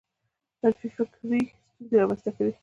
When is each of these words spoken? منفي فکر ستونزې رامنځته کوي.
منفي 0.63 0.87
فکر 0.95 1.09
ستونزې 1.17 1.41
رامنځته 1.99 2.31
کوي. 2.37 2.53